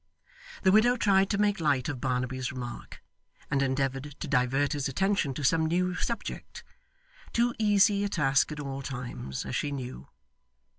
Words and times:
The 0.63 0.71
widow 0.71 0.97
tried 0.97 1.29
to 1.29 1.37
make 1.37 1.59
light 1.59 1.87
of 1.87 2.01
Barnaby's 2.01 2.51
remark, 2.51 3.03
and 3.51 3.61
endeavoured 3.61 4.15
to 4.19 4.27
divert 4.27 4.73
his 4.73 4.87
attention 4.89 5.35
to 5.35 5.43
some 5.43 5.67
new 5.67 5.93
subject; 5.93 6.63
too 7.33 7.53
easy 7.59 8.03
a 8.03 8.09
task 8.09 8.51
at 8.51 8.59
all 8.59 8.81
times, 8.81 9.45
as 9.45 9.55
she 9.55 9.71
knew. 9.71 10.07